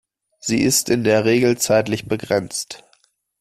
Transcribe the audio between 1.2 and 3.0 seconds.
Regel zeitlich begrenzt.